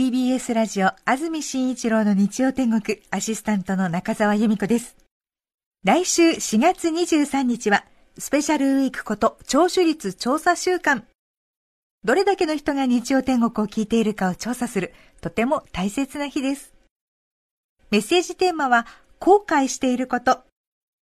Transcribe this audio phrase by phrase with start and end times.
[0.00, 4.96] TBS ラジオ安住紳一郎の日曜天国アシスタントの中澤由美子です。
[5.84, 7.84] 来週4月23日は
[8.16, 11.02] スペシャルウィークこと聴取率調査週間。
[12.04, 16.72] どれだけの人が日曜天国を聞いているかを調査するとても大切な日です。
[17.90, 18.86] メッセージテーマは
[19.18, 20.44] 後悔していること。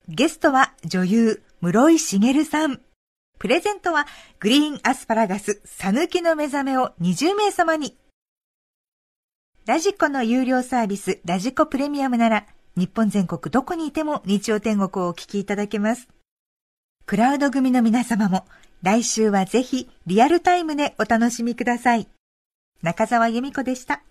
[0.09, 2.81] ゲストは女優室井茂さん。
[3.39, 4.07] プレゼントは
[4.41, 7.95] グリーンアスパラガス、さぬきの目覚めを20名様に。
[9.67, 16.07] ラジコの有料サービス、ラジコプレミアムなら、日本全国どこにいても日曜天国をお聞きいただけます。
[17.05, 18.47] クラウド組の皆様も、
[18.83, 22.07] 来週はぜひリアルタイムでお楽しみください。
[22.81, 24.03] 中澤由美子でした。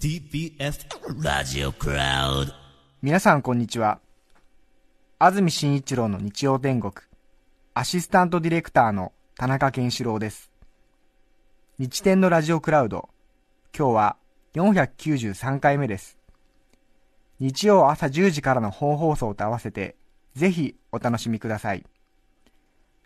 [0.00, 2.52] TBS ラジオクラウド
[3.00, 4.00] 皆さんこんにちは
[5.20, 6.92] 安住紳一郎の日曜天国。
[7.74, 10.52] アシスタントディレクターの田中健志郎です。
[11.76, 13.08] 日天のラジオクラウド。
[13.76, 14.16] 今日は
[14.54, 16.18] 493回目です。
[17.40, 19.96] 日曜朝10時からの本放送と合わせて
[20.36, 21.84] ぜひお楽しみください。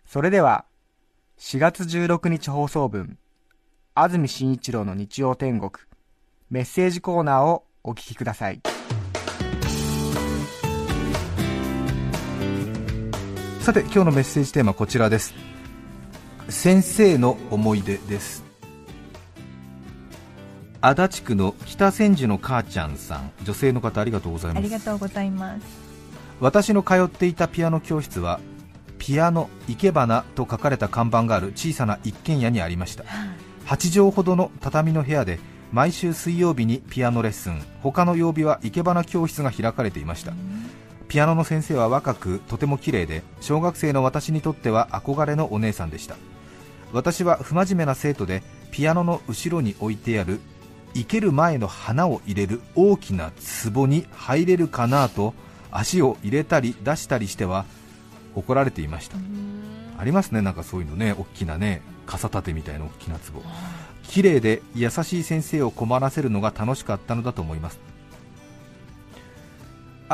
[0.05, 0.65] それでは
[1.39, 3.17] 4月16日放送分
[3.95, 5.71] 安住紳一郎の日曜天国
[6.51, 8.61] メッセージコーナーをお聞きください。
[13.63, 15.33] さて今日のメッセージテーマこちらです。
[16.49, 18.43] 先生の思い出です。
[20.81, 23.31] 足立区の北千住の母ちゃんさん。
[23.45, 24.59] 女性の方ありがとうございます。
[24.59, 25.61] ありがとうございます。
[26.41, 28.41] 私の通っていたピアノ教室は
[28.99, 33.05] ピアノ生け花と書かれた看板がある小さな一軒家にありました。
[33.67, 35.39] 8畳ほどの畳の部屋で
[35.71, 37.61] 毎週水曜日にピアノレッスン。
[37.81, 40.33] 他の曜日は生け花教室が開かれていました、
[41.13, 46.15] ピアノの先生は若くとても綺麗で小学生の私にとっては憧れのお姉さんでした。
[46.91, 48.41] 私は不真面目な生徒で
[48.71, 50.39] ピアノの後ろに置いてある
[50.95, 53.31] 生ける前の花を入れる大きな
[53.71, 55.35] 壺に入れるかなと
[55.69, 57.65] 足を入れたり出したりしては
[58.33, 59.17] 怒られていました。
[59.99, 61.13] ありますねなんかそういうのね。
[61.15, 63.43] 大きなね傘立てみたいな大きな壺。
[64.01, 67.79] 綺麗で優しい先生を困らせるのが楽しかったのだと思います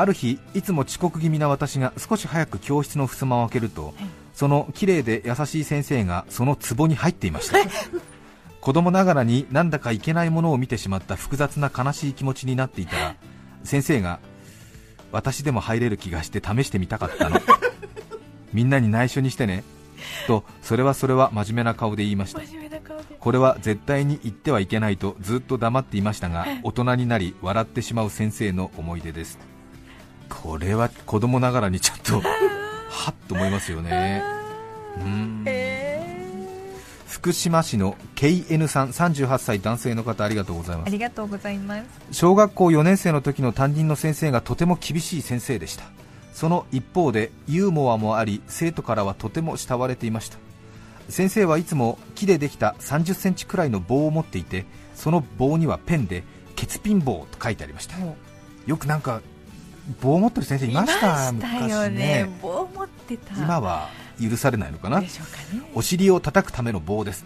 [0.00, 3.94] ある日いつも遅刻気味な私が少し早く教室の襖を開けると、はい、
[4.32, 7.58] その綺麗で優しい先生がその壺に入っていました。
[8.60, 13.14] 子供ながらになんだかいけないものを見てしまった複雑な悲しい気持ちになっていたら
[13.64, 14.20] 先生が
[15.12, 17.40] 私でも入れる気がして試してみたかったの
[18.52, 19.64] みんなに内緒にしてね
[20.26, 22.42] とそれはそれは真面目な顔で言いました。
[23.18, 29.49] これは絶対に言ってはいけないとずっと黙っていましたが大人になり笑ってしまう先生の思い出です
[30.30, 32.22] これは子供ながらにちょっと
[32.88, 34.22] はっと思いますよね。
[34.98, 35.44] うん、
[37.06, 40.88] 福島市の KN さん38歳男性の方ありがとうございます。
[40.88, 41.84] ありがとうございます。
[42.12, 45.84] 小学校4年生の時の担任の先生がとても厳しい先生でした。
[46.32, 50.38] その一方でユーモアもあり生徒からはとても慕われていました。
[51.08, 54.64] 先生はいつも木でできた30センチくらいの棒を持っていて
[54.94, 56.22] その棒にはペンで
[56.56, 57.96] 「ケツピン棒」と書いてありました。
[58.66, 59.20] よくなんか
[60.00, 61.32] 棒を持ってる先生いました？
[61.32, 62.30] 昔ね。
[62.42, 63.34] 棒持ってた。
[63.36, 63.88] 今は
[64.20, 65.08] 許されないのかな、ね、
[65.74, 67.24] お尻を叩くための棒です。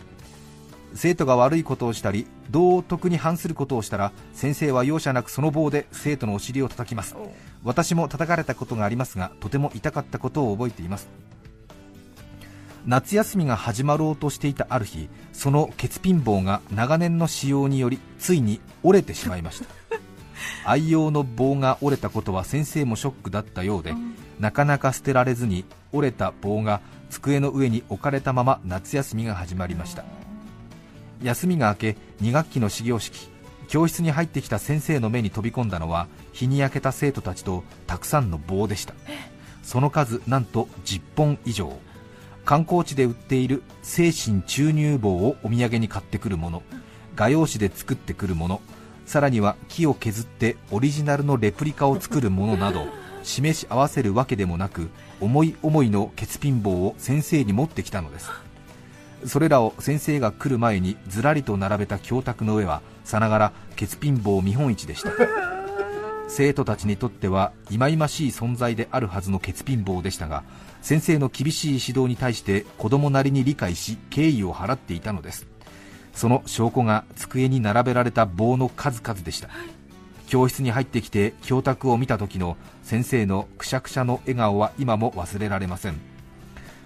[0.95, 7.17] 生徒が悪いことをしたり道徳に反することをしたら先生は容赦なくその棒で生徒のお尻を叩きます。
[7.65, 11.09] 私も叩かれたことがありますがとても痛かったことを覚えています。
[12.87, 19.67] 夏休みが始まろうとしていたある日そのケツピン棒が長年の使用によりついに折れてしまいました
[20.65, 23.95] 愛用の棒が折れたことは先生もショックだったようで、
[24.39, 26.81] なかなか捨てられずに折れた棒が
[27.11, 30.05] 机の上に置かれたまま夏休みが始まりました。
[31.23, 33.29] 休みが明け2学期の始業式
[33.69, 38.95] 教室に入ってきた先生の目に飛び込んだのは日に焼けた生徒たちとたくさんの棒でした。
[39.63, 41.73] その数なんと10本以上。
[42.45, 46.63] 観光地で売っている精神注入棒をお土産に買ってくるもの。
[47.17, 48.61] 画用紙で作ってくるもの
[49.07, 52.87] さらには木を削ってオリジナルのレプリカを作るものなど
[53.23, 54.91] 示し合わせるわけでもなく
[55.21, 58.31] 思い思いの欠品棒を先生に持ってきたのです。
[59.27, 65.13] それらを先生が来る前にずらりと並べた教卓の上はさながら欠品棒見本市でした。
[66.29, 70.43] 生徒たちにとっては忌々しい存在であるはずの欠品棒でしたが
[70.81, 75.47] 先生の厳しい指導に対して子供なりに理解し敬意を払っていたのです。
[76.15, 79.49] その証拠が机に並べられた棒の数々でした。
[80.27, 86.01] 教室に入ってきて教卓を見た時の先生のくしゃくしゃの笑顔は今も忘れられません。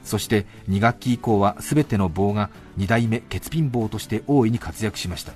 [0.03, 5.33] そして2学期以降は全ての棒が2代目欠品棒として大いに活躍しました。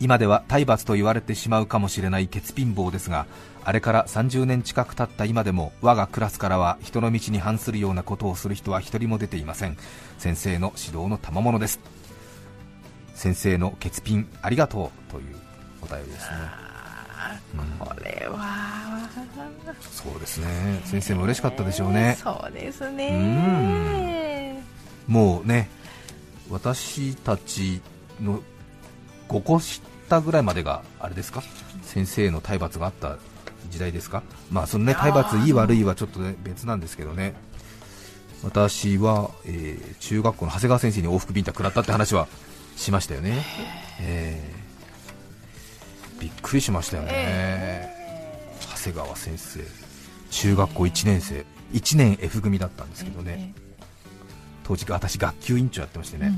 [0.00, 3.26] 今では体罰と言われてしまうかもしれない欠品棒ですが
[3.64, 9.76] あれから30年近く経った今でも我がクラスからは人の道に反するようなことをする人は一人も出ていません。
[10.18, 11.91] 先生の指導の賜物です。
[13.22, 15.36] 先生の欠品ありがとうという
[15.80, 16.34] お便りですね、
[17.78, 19.08] これは。
[19.92, 20.80] そうですね。
[20.86, 22.18] 先生も嬉しかったでしょうね。
[22.20, 24.60] そうですね。
[25.06, 25.68] もうね
[26.50, 27.80] 私たち
[28.20, 28.42] の
[29.28, 31.44] 5個下ぐらいまでがあれですか？
[31.84, 33.18] 先生の体罰があった
[33.70, 34.24] 時代ですか？
[34.50, 37.34] まあそのね体罰いい悪いはちょっと、ね、別なんですけどね。
[38.42, 42.26] 私は、えー中学校の長谷川先生に往復ビンタ食らったって話は
[42.82, 43.44] しましたよね、
[44.00, 44.62] えー
[46.22, 47.92] びっくりしましたよね、
[48.76, 49.58] 長谷川先生。
[50.30, 51.44] 中学校1年生。
[51.72, 53.52] 1年 F 組だったんですけどね、
[54.62, 56.32] 当時私学級委員長やってましてね、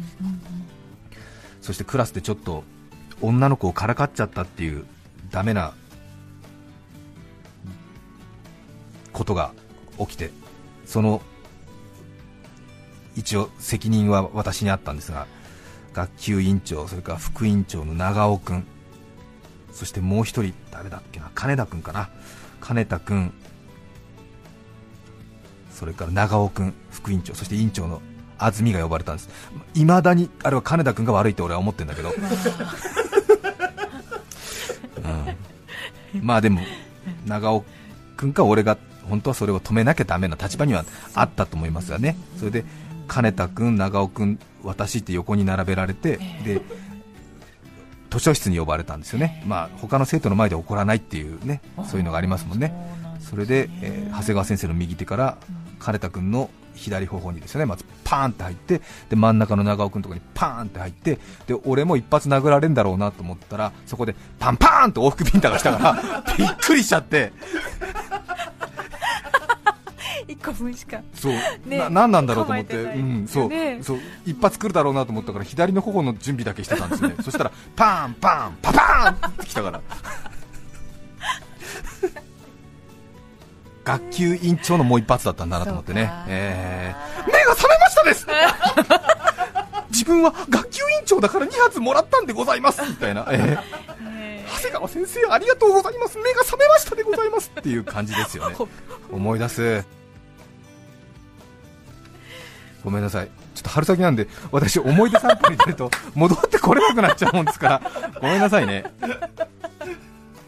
[1.61, 2.64] そしてクラスでちょっと
[3.20, 4.87] 女の子をからかっちゃったっていう
[5.31, 5.75] ダメな
[9.12, 9.52] ことが
[9.99, 10.31] 起きて
[10.87, 11.20] その
[13.17, 15.26] 一応責任は私にあったんですが
[15.94, 18.67] 学級委員長それから副委員長の長尾君
[19.73, 22.08] そしてもう一人誰だっけな金田君かな。
[22.61, 23.32] 金田君
[25.70, 27.35] それから長尾君副委員長。
[27.35, 28.00] そして委員長の
[28.38, 29.29] 安住が呼ばれたんです。
[29.75, 32.14] いまだにあれは金田君が悪いって俺は思ってるんだけど、
[36.14, 36.25] うん。
[36.25, 36.61] まあでも
[37.26, 37.64] 長尾
[38.17, 42.17] 君か俺が本当はそれを止めなきゃダメな立場にはあったと思いますがね。
[42.38, 42.64] それで
[43.08, 46.61] 金田君長尾君私って横に並べられてで
[48.11, 52.72] 図書室に呼ばれたんですよね、まあ他の生徒の前で怒らないっていうねそういうのがありますもんね、
[53.20, 55.38] それで、えー長谷川先生の右手から
[55.81, 67.32] 金田君の左頬にですよねまずパーンって入ってで真ん中の長尾君のところにパーンって入ってで俺も一発殴られるんだろうなと思ったらそこでパンパーンと往復ビンタが来たから びっくりしちゃって
[70.34, 71.32] 一個分しかそう、
[71.66, 72.98] ねななんなんだろうと思って、構えてない。
[72.98, 73.78] うん、そう、ね。
[73.82, 73.98] そう。
[74.26, 77.14] 一発来るだろうなと思ったから左の頬の準備だけしてたんですね。
[77.22, 79.81] そしたらパンパンパパーンって来たから。
[83.84, 86.10] 学級委員長のもう一発だったんだなと思ってね。
[86.26, 88.26] えー、目が覚めましたです！
[89.90, 93.94] 自分は学級委員長だから2発もらったんでございますみたいな、えー
[94.54, 96.16] 長谷川先生ありがとうございます。
[96.19, 98.56] 目が覚めましたでございますっていう感じですよね。
[99.12, 99.84] 思い出す
[102.84, 103.28] ごめんなさい。
[103.54, 107.82] ちょっと春先なんで私思い出散歩に出ると 戻ってこれなくなっちゃうもんですから。
[108.20, 108.84] ごめんなさいね。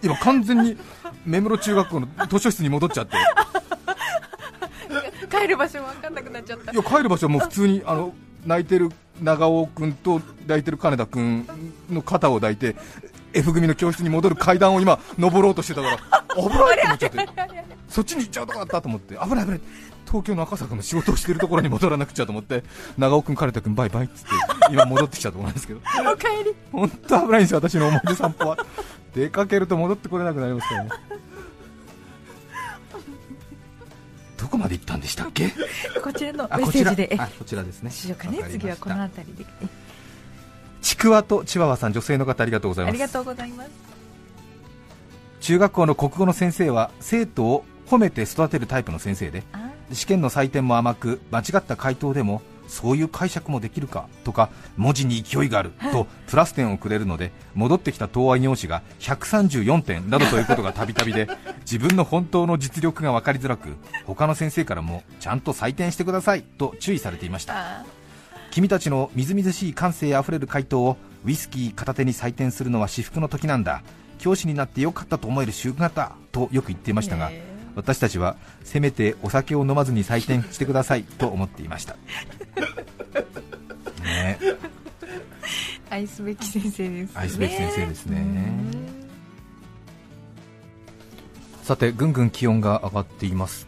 [0.03, 0.77] 今完全に
[1.25, 3.17] 目室中学校の図書室に戻っちゃって。
[5.31, 6.73] 帰る場所も分かんなくなっちゃった。
[6.73, 8.13] いや帰る場所はもう普通にあの
[8.45, 8.91] 泣いてる
[9.21, 11.49] 長尾君と抱いてる金田君
[11.91, 12.77] の肩を抱いて
[13.33, 15.97] F 組の教室に戻る階段を今登ろうとしてたから
[16.37, 17.29] 危ないと思っちゃって
[17.89, 19.61] そっちに行っちゃうとこだったと思って危ない危ない。
[20.07, 22.63] 東京の赤坂の仕事をしてるところに戻らなくちゃと思って
[22.97, 24.29] 長尾君金田君バイバイっつって
[24.71, 25.81] 今戻ってきたところなんですけど。
[26.13, 26.55] お帰り。
[26.71, 28.57] 本当危ないんですよ私の思い出散歩は。
[29.15, 30.91] 出かけると戻ってこれなくなりますからね。
[34.37, 35.53] どこまで行ったんでしたっけ？
[36.03, 37.09] こちらのメッセージで。
[37.13, 37.91] えあこちらですね。
[37.91, 38.39] しようかね。
[38.51, 39.47] 次はこの辺りで。
[39.63, 39.67] え
[40.83, 42.93] ちくわとチワワさん女性の方ありがとうございます。
[42.93, 43.71] ありがとうございます。
[45.41, 49.71] 中学校の国語の先生は生徒を褒めて育てるタイプの先生であ。
[49.93, 61.29] 試験の採点も甘く間違った回答でもそういう解釈もできるかとか文字に勢いがあるとプラス点をくれるので戻ってきた答案用紙が134点などということがたびたびで
[61.61, 67.55] 自分の本当の実力が分かりづらく他の先生からもちゃんと採点してくださいと注意されていました。
[67.57, 67.85] あ。
[68.51, 73.83] 君たちのみずみずしい感性あふれる回答をウイスキー片手に採点するのは至福の時なんだ。
[74.19, 77.31] 教師になってよかったと思える習慣だとよく言っていましたが、
[77.77, 81.97] 私たちはせめてお酒を飲まずに採点してくださいと思っていました。
[84.03, 84.39] ね。
[85.89, 87.13] 愛すべき先生ですね。
[87.15, 88.19] 愛すべき先生ですね。
[91.63, 93.67] さてぐんぐん気温が上がっています。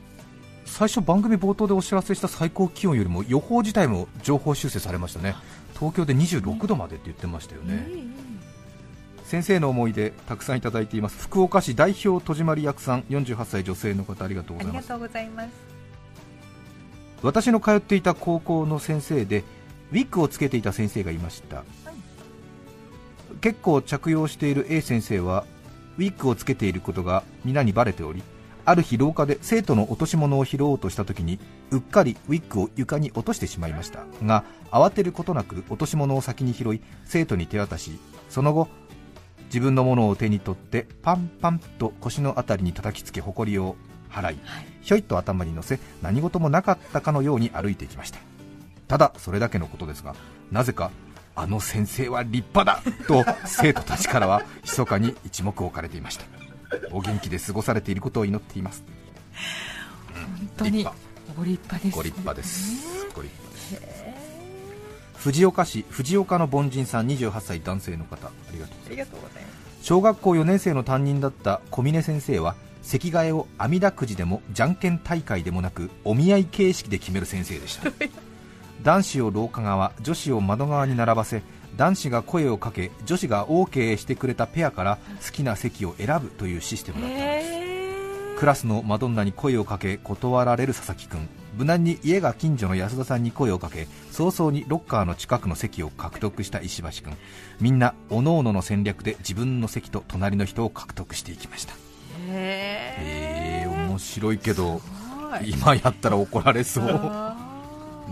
[0.64, 5.34] 最初番組冒頭でお知らせした最高気温よりも予報自体も情報修正されましたね。
[5.78, 7.86] 東京で26度までって言ってましたよね、
[9.28, 11.18] 先生の思い出たくさんいただいています。
[11.18, 14.90] 福岡市代表戸締まり役さん48歳女性の方ありがとうございます。
[14.90, 15.50] ありがとうございます。
[17.22, 19.44] 私の通っていた高校の先生で
[19.92, 21.64] ウィッグをつけていた先生がいました、
[23.42, 25.44] 結構着用している A 先生は
[25.98, 28.22] ウィッグをつけていることが皆にバレており
[28.64, 31.38] ある日廊下で生徒の落とし物を拾おうとした時に
[31.70, 37.98] うっかりウィッグを床に落としてしまいましたが慌てることなく落とし物を先に拾い生徒に手渡し
[38.30, 38.68] その後
[39.48, 43.76] 自分のものを手に取ってパンパンと腰のあたりに叩きつけ埃を
[44.10, 44.38] 払い、
[44.82, 48.18] ひょいっと頭に乗せ何事もなかったかのように歩いていきました。
[48.86, 50.14] ただそれだけのことですが
[50.50, 50.90] なぜか
[51.36, 56.24] あの先生は立派だと生徒たちからは密かに一目置かれていました。
[56.90, 58.84] お元気で過ごされていることを祈っています。
[60.12, 60.90] 本当に立
[61.36, 62.86] ご立派ですご立派です。
[63.14, 64.07] ご立派です
[65.18, 68.28] 藤岡市藤岡の凡人さん28歳男性の方。
[68.28, 68.72] ありがと
[69.16, 69.84] うございます。
[69.84, 77.90] 小学校4年生の担任だった小峰先生は席替えを阿弥陀くじでもじゃんけん大会でもなくお見合い形式で決める先生でした。
[78.82, 81.42] 男子を廊下側女子を窓側に並ばせ
[81.76, 88.38] 男子が声をかけ女子が OK してくれたペアから好きな席を選ぶというシステムだったのです。
[88.38, 97.16] クラスのマドンナに声をかけ断られる佐々木くん無難に家が近所の安田さんに声をかけ早々にロッカーの近くの席を獲得した石橋くん
[97.60, 101.74] みんな各々の戦略で自分の席と隣の人を獲得していきました。
[102.28, 104.80] へえー、面白いけど
[105.44, 106.84] 今やったら怒られそう。
[106.84, 107.36] ねあ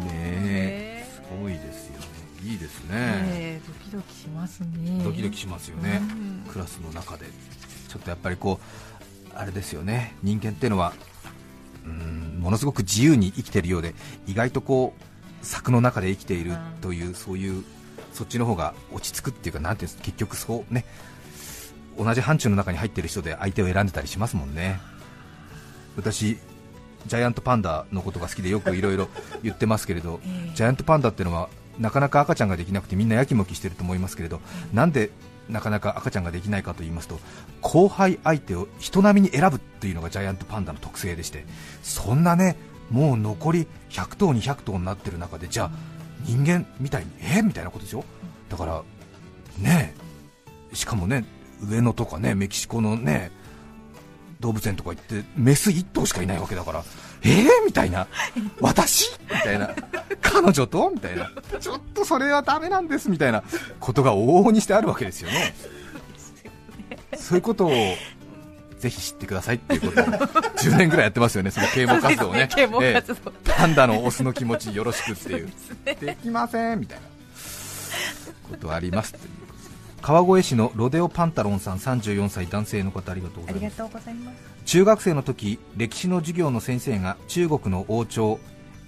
[0.05, 2.07] えすごいですよね。
[2.43, 5.05] いいですーね、えードキドキしますね。
[5.05, 6.51] ドキドキしますよね、うん。
[6.51, 7.27] クラスの中で。
[7.89, 10.17] ちょっとやっぱりこうあれですよね。
[10.25, 10.95] 人間っていうのは
[11.87, 13.95] うんものすごく自由に生きているようで
[14.27, 17.65] 意外とこう柵の中で生きているという、そういう
[18.13, 20.85] そっちの方が落ち着くっていうかなんていうんです結局そうね
[21.99, 24.81] 同じ範疇の中に入っている人で相手を選んでたりしますもんね。
[25.97, 26.39] 私
[27.07, 29.09] ジャイアントパンダのことが好きでよくいろいろ
[29.43, 30.55] 言ってますけれど、ええ。
[30.55, 34.41] ジャイアントパンダっていうのはなかなか赤ちゃんができなくてみんなやきもきしてると思いますけれど、
[34.75, 35.11] なんで
[35.49, 37.19] なかなか赤ちゃんができないかと言いますと
[37.61, 41.45] 後輩相手を人並みに選ぶっていうのがジャイアントパンダの特性でして
[41.83, 42.57] そんなね
[42.91, 45.71] もう残り100頭200頭になってる中でじゃあ
[46.25, 48.05] 人間みたいにえみたいなことでしょ？
[48.49, 48.83] だから
[49.59, 49.95] ね
[50.73, 51.25] しかもね
[51.63, 53.31] 上野とかねメキシコのね
[54.41, 56.85] 動物園とか行ってメス1頭しかいないわけだから
[57.27, 58.07] えー、みたいな。
[58.61, 59.11] 私？
[59.31, 59.71] みたいな。
[60.21, 60.91] 彼女と？
[60.91, 61.31] みたいな。
[61.61, 63.43] ちょっとそれはダメなんですみたいな。
[63.81, 65.55] ことが往々にしてあるわけですよね。
[67.17, 67.71] そういうことを
[68.79, 71.51] ぜひ知ってくださいっていうことを10年ぐらいやってますよね。
[71.51, 72.49] その啓蒙活動をね。
[72.55, 73.31] 啓蒙活動。
[73.31, 75.53] ええパンダのオスの気持ちよろしくっていう。
[75.85, 77.07] できませんみたいな。
[78.51, 79.15] ことあります
[80.03, 83.77] 川越市のロデオパンタロンさん34歳男性の方ありがとうございます。
[83.77, 84.37] とうございます。
[84.65, 88.39] 中学生の時歴史の授業の先生が中国の王朝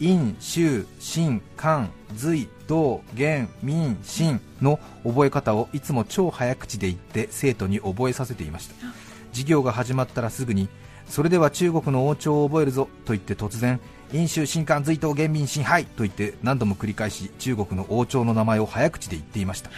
[0.00, 8.74] 殷周秦漢隋唐元明清の覚え方をいつも超早口で言って生徒に覚えさせていました。
[9.32, 10.68] 授業が始まったらすぐに
[11.08, 13.80] それでは中国の王朝を覚えるぞと言って突然
[14.12, 19.70] 殷周秦漢隋唐元明清はいと言って何度も繰り返し中国の王朝の名前を早口で言っていました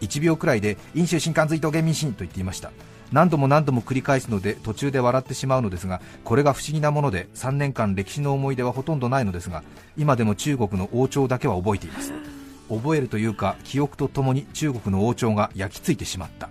[0.00, 2.70] 1秒くらいで飲酒新幹隋唐元民新と言っていました。
[3.10, 9.62] 何度も何度も繰り返すので途中で笑ってしまうのですがこれが不思議なもので3年間歴史の思い出はほとんどないのですが
[9.96, 12.12] 今でも中国の王朝だけは覚えています。
[12.68, 16.50] 覚えるというか記憶とともに中国の王朝が焼き付いてしまった。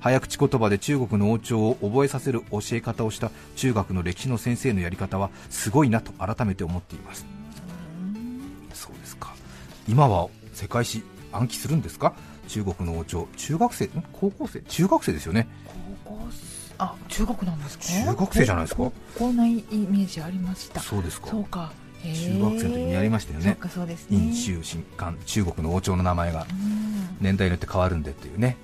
[0.00, 7.24] 早口言葉で中国の王朝を覚えさせる教え方をした中学の歴史の先生のやり方はすごいなと改めて思っています。
[8.74, 9.32] そうですか。
[9.88, 12.14] 今は世界史暗記するんですか？
[12.52, 14.04] 中国の王朝中学生ん？
[14.12, 14.60] 高校生？
[14.60, 15.48] 中学生ですよね。
[16.04, 16.74] 高校生？
[16.76, 17.84] あ中学なんですか？
[17.84, 18.82] 中学生じゃないですか？
[18.82, 20.80] 高校ないイメージありました。
[20.80, 21.28] そうですか。
[21.28, 21.72] そうか。
[22.02, 23.44] 中学生の時にやりましたよね。
[23.46, 24.18] そうかそうですね。
[24.18, 26.46] 殷周新漢中国の王朝の名前が。
[26.50, 27.16] うん。
[27.22, 28.58] 年代によって変わるんでっていうね。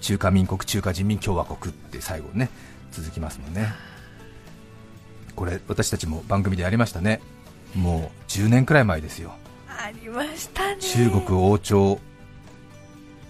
[0.00, 2.48] 中華民国中華人民共和国って最後ね
[2.92, 3.66] 続きますもんね。
[5.36, 7.20] これ私たちも番組でやりましたね。
[7.74, 9.34] もう10年くらい前ですよ。
[9.68, 10.80] ありましたね。
[10.80, 11.98] 中国王朝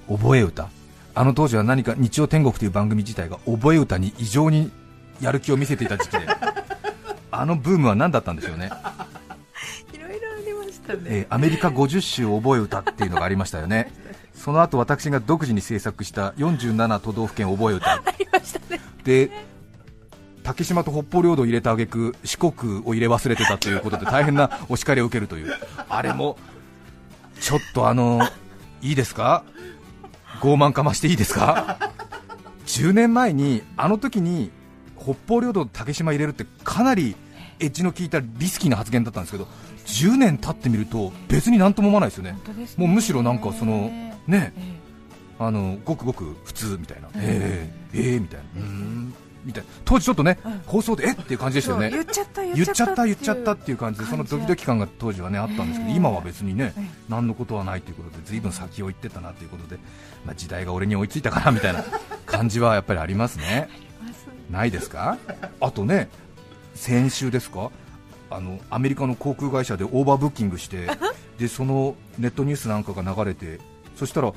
[0.08, 0.68] 覚え歌。
[1.14, 4.70] あの当時は何か日曜天国という番組自体が覚え歌に異常に
[5.20, 6.26] やる気を見せていた時期で。
[7.30, 8.70] あのブームは何だったんでしょうね、
[9.92, 13.92] いろいろありましたね、えーアメリカ50州覚え歌っていうのがありましたよね。
[14.34, 17.92] その後私が独自に制作した47都道府県覚え歌。
[17.92, 18.80] ありましたね。
[19.04, 19.30] で
[20.42, 25.52] 竹島と北方領土を入れた挙句四国を入れ忘れてたということで大変なお叱りを受けるという。
[25.90, 26.38] あれも
[27.40, 28.26] ちょっとあの
[28.80, 29.44] いいですか？
[30.40, 31.78] 傲慢かましていいですか？
[32.66, 34.50] 10年前にあの時に
[35.00, 37.16] 北方領土竹島入れるってかなり
[37.60, 39.48] エッジの効いたリスキーな発言だったんですけど
[39.86, 42.36] 10年経ってみると別になんとも思わないですよね。
[42.76, 43.90] もうむしろなんかその
[44.26, 44.52] ね。
[45.40, 49.14] あのごくごく普通みたいな、えー、えー、みたいな、うーん
[49.44, 49.68] みたいな。
[49.84, 51.14] 当時ちょっとね、放送でえっ？
[51.14, 51.90] ていう感じでしたよね。
[51.90, 56.72] 言っちゃった言っちゃった言っちゃったっていう感じでそのドキドキ感が当時はねあったんですけど、今は別にね、
[57.08, 59.78] 何のことはないということで随分先を行ってたなということで、
[60.24, 61.84] まあ、時代が俺に追いついたかなみたいな
[62.26, 63.68] 感じはやっぱりありますね。
[64.50, 65.18] ないですか？
[65.60, 66.08] あとね
[66.74, 67.70] 先週ですか？
[68.30, 70.86] あのアメリカの航空会社でオーバーブッキングして
[71.38, 73.58] でそのネットニュースなんかが流れて
[73.96, 74.32] そしたら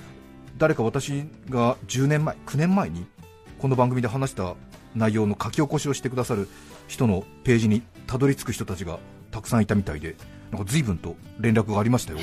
[0.57, 3.05] 誰か私が10年前9年前に
[3.59, 4.55] この番組で話した
[4.95, 6.47] 内容の書き起こしをしてくださる
[6.87, 8.99] 人のページにたどり着く人たちが
[9.31, 10.15] たくさんいたみたいで
[10.51, 12.19] なんか随分と連絡がありましたよ、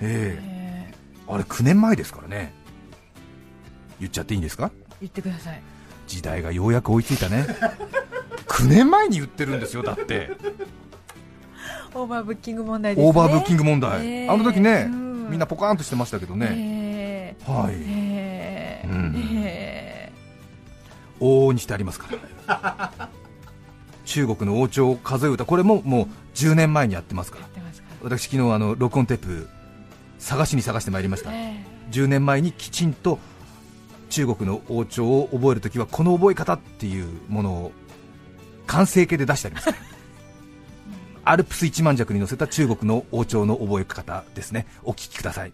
[0.00, 0.92] ええ。
[1.28, 2.52] あれ9年前ですからね。
[4.00, 4.72] 言っちゃっていいんですか？
[5.00, 5.60] 言ってください。
[6.08, 7.46] 時代がようやく追いついたね。
[8.48, 10.30] 9年前に言ってるんですよだって。
[11.94, 13.08] オーバーブッキング問題ですね。
[13.08, 15.30] オーバーブッキング問題、えーあの時ね、うん。
[15.30, 18.84] みんなポカーンとしてましたけどね、えはい、ーえ。
[18.86, 19.14] ーうん。
[19.44, 19.79] え
[21.20, 22.08] 往々にしてありますか
[22.46, 23.08] ら
[24.04, 27.48] 中国の王朝を数え歌これももう10年前にやってますから。
[28.02, 29.48] 私昨日あの録音テープ
[30.18, 31.30] 探しに探してまいりました。
[31.32, 33.18] え10年前にきちんと
[34.08, 37.72] 中国の王朝を覚えるときはこの覚え方っていうものを
[38.66, 39.78] 完成形で出してありますから。
[41.32, 44.66] アルプス一万尺に乗せた中国の王朝の覚え方ですね。
[44.82, 45.52] お聞きください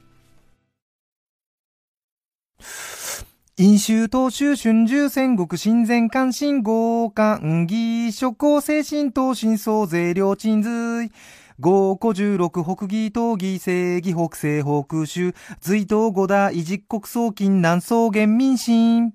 [3.59, 11.11] 飲酒、当州、春秋、戦国、親善、関心、豪漢、義、諸行、精神、東進、総税、領鎮髄。
[11.59, 19.15] 五古十六北義東義正義北西北州隋東五代実国総金南宋元民進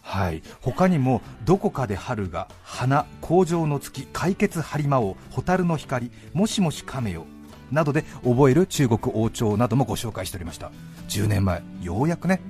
[0.00, 0.42] はい。
[0.62, 7.26] 他にもどこかで春が花工場の月解決播磨王蛍の光もしもし亀よ
[7.70, 10.72] などで覚える中国王朝などもご紹介しておりました。
[11.08, 12.40] 10年前ようやくね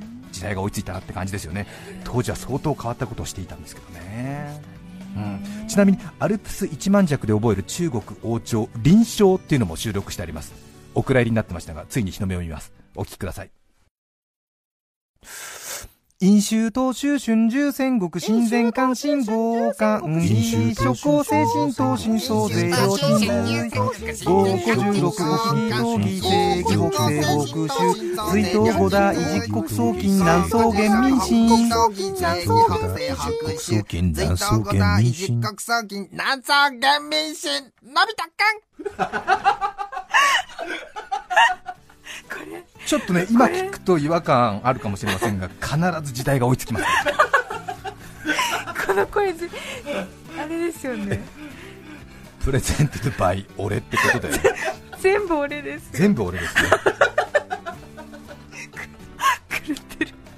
[0.42, 1.66] 時代が追いついたなって感じですよね。
[2.04, 4.60] 当時は相当変わったことをしていたんですけどね。
[5.14, 10.52] うん、ちなみにアルプス一万尺で覚える中国王朝臨床っていうのも収録してあります。
[10.94, 12.72] お蔵入りになってましたがついに日の目を見ます。
[12.96, 13.50] お聞きください。
[16.22, 23.28] 飲酒、東州、春秋、戦国、親善、関心、豪漢、義、諸行、精神、東進、総税、領鎮髄、
[24.24, 27.92] 五古十六、北義、東義、正義、北西、北州、
[28.30, 31.48] 隋東五代、実国総金、南宋元民進。
[31.48, 32.14] 北総金
[34.12, 38.30] 南宋元民進国総金南宋元民進のび太く
[42.68, 46.86] んちょっとね、今聞くと違和感あるかもしれませんが、必ず時代が追いつきます。
[48.86, 49.48] この声ず
[50.38, 51.22] あれですよね
[52.44, 54.38] プレゼントゥバイ俺ってことで、
[55.00, 56.62] 全部俺です全部俺ですね。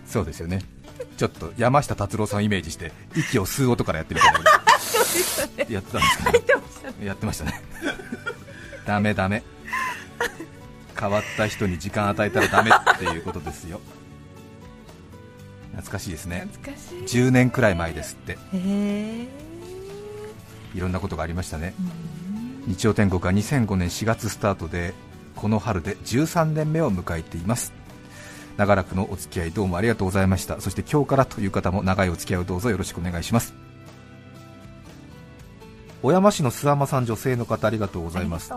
[0.07, 0.61] そうですよね。
[1.17, 4.39] ちょっと山下達郎さんをイメージして、息を吸う音からやってみたいな。
[5.69, 6.53] やってたんですけ
[7.01, 7.61] ど、やってましたね。
[8.87, 9.43] ダメダメ。
[10.99, 13.81] 変わった人に時間与えたらダメっていうことですよ。
[15.73, 16.47] 懐かしいですね。
[16.53, 17.21] 懐かしい。
[17.21, 18.33] 10年くらい前ですって。
[18.33, 19.27] へえ。
[20.75, 21.75] いろんなことがありましたね、
[22.67, 24.93] 日曜天国は2005年4月スタートで
[25.37, 27.73] この春で13年目を迎えています。
[28.57, 30.61] 長らくのお付き合いどうもありがとうございました。
[30.61, 33.55] そして今日からという方も長いお付き合いをどうぞよろしくお願いします。
[36.05, 38.53] 小山市の諏訪間さん女性の方ありがとうございます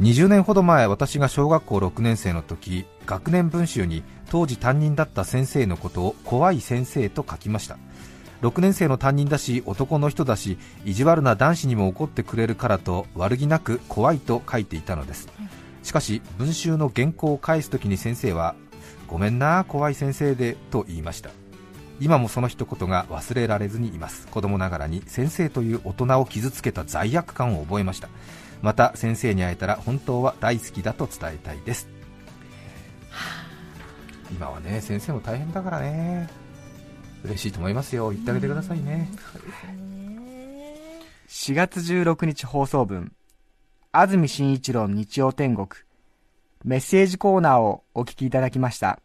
[0.00, 7.78] 20年ほど前私が小学校6年生の時学年文集に当時担任だった先生のことを怖い先生と書きました。
[8.42, 15.28] 6年生の担任だし男の人だし意地悪な男子にも怒ってくれるからと悪気なく怖いと書いていたのです。
[15.82, 18.54] しかし文集の原稿を返す時に先生は
[19.06, 21.30] ごめんな怖い先生でと言いました。
[22.00, 24.26] 今もその一言が忘れられずにいます。
[24.26, 28.10] 子供ながらに先生という大人を傷つけた罪悪感を覚えました。
[28.62, 31.88] また先生に会えたら本当は大好きだと伝えたいです。
[34.30, 36.28] 今はね先生も大変だからね。
[37.24, 38.10] 嬉しいと思いますよ。
[38.10, 39.10] 言ってあげてくださいね。
[41.28, 43.12] 4月16日放送分。
[43.92, 45.68] 安住紳一郎の日曜天国。
[46.64, 49.00] メッセージコーナーをお聞きいただきました。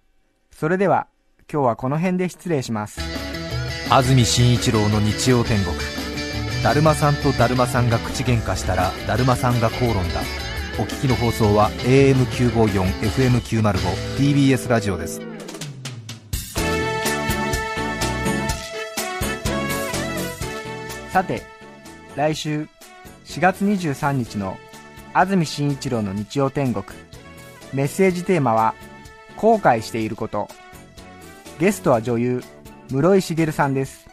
[0.52, 1.08] それでは
[1.52, 3.02] 今日はこの辺で失礼します。
[3.90, 6.01] 安住紳一郎の日曜天国
[6.64, 10.22] だるまさんとだるまさんが口喧嘩したらだるまさんが口論だ。
[10.80, 13.74] お聞きの放送は AM954FM905
[14.16, 15.22] TBS ラジオです。
[21.12, 21.42] さて
[22.16, 22.68] 来週
[23.26, 24.60] 4月23日の
[25.14, 26.86] 安住紳一郎の日曜天国。
[27.74, 28.76] メッセージテーマは
[29.36, 30.48] 後悔していること。
[31.60, 32.44] ゲストは女優
[32.92, 34.11] 室井茂さんです。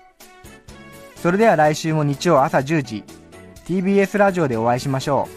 [1.22, 3.04] それでは来週も日曜朝10時
[3.66, 5.28] TBS ラジオでお会いしましょ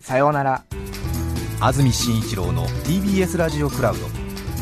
[0.00, 0.02] う。
[0.02, 0.64] さようなら。
[1.60, 4.00] 安住紳一郎の TBS ラジオクラウド。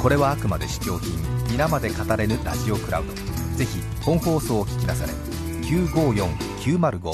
[0.01, 1.11] これはあくまで試供品
[1.51, 3.13] 皆まで語れぬラジオクラウド。
[3.57, 5.13] ぜひ本放送を聞き出され。
[5.65, 7.13] 954905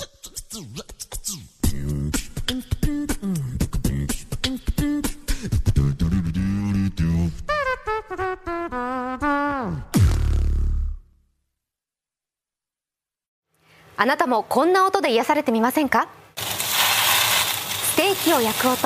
[14.04, 16.08] あなたもこんな音で癒されてみませんか？
[16.36, 18.76] ステーキを焼く音。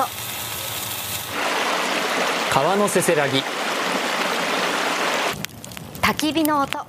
[2.53, 3.43] 川のせせらぎ。
[6.01, 6.79] 焚き火の音。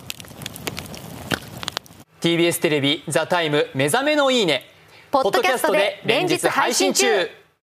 [2.20, 4.70] TBS テレビ「ザタイム目覚めのいいね」
[5.10, 7.28] ポッドキャストで連日配信中